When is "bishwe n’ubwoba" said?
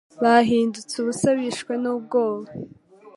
1.39-2.49